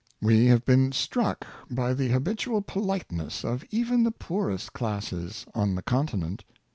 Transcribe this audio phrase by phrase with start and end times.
[0.19, 5.83] We have been struck by the habitual politeness of even the poorest classes on the
[5.83, 6.43] Continent.